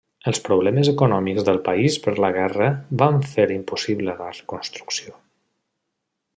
[0.29, 2.71] Els problemes econòmics del país per la guerra
[3.03, 5.19] van fer impossible la reconstrucció.